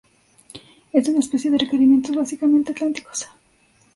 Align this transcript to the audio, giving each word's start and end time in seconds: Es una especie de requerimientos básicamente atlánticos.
Es 0.91 1.07
una 1.09 1.19
especie 1.19 1.51
de 1.51 1.59
requerimientos 1.59 2.15
básicamente 2.15 2.71
atlánticos. 2.71 3.27